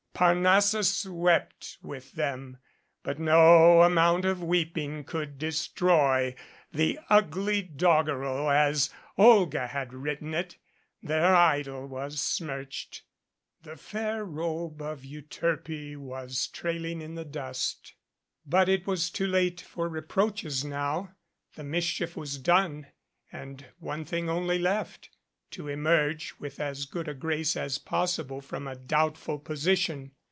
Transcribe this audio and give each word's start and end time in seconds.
Parnassus 0.13 1.03
wept 1.07 1.79
with 1.81 2.11
them, 2.11 2.59
but 3.01 3.17
no 3.17 3.81
amount 3.81 4.23
of 4.23 4.43
weeping 4.43 5.03
could 5.03 5.39
destroy 5.39 6.35
the 6.71 6.99
ugly 7.09 7.63
doggerel 7.63 8.51
as 8.51 8.91
Olga 9.17 9.65
had 9.65 9.95
written 9.95 10.35
it. 10.35 10.57
Their 11.01 11.33
idyl 11.35 11.87
was 11.87 12.19
smirched, 12.21 13.01
the 13.63 13.75
fair 13.75 14.23
robe 14.23 14.79
of 14.79 15.01
Euterpe 15.03 15.95
was 15.97 16.45
trailing 16.53 17.01
in 17.01 17.15
the 17.15 17.25
dust. 17.25 17.95
But 18.45 18.69
it 18.69 18.85
was 18.85 19.09
too 19.09 19.25
late 19.25 19.59
for 19.61 19.89
reproaches 19.89 20.63
now. 20.63 21.15
The 21.55 21.63
mischief 21.63 22.15
was 22.15 22.37
done 22.37 22.85
ard 23.33 23.65
one 23.79 24.05
thing 24.05 24.29
only 24.29 24.59
left 24.59 25.09
to 25.49 25.67
emerge 25.67 26.33
with 26.39 26.61
as 26.61 26.85
good 26.85 27.09
a 27.09 27.13
grace 27.13 27.57
as 27.57 27.77
possible 27.77 28.39
from 28.39 28.69
a 28.69 28.75
doubtful 28.77 29.37
position. 29.37 30.13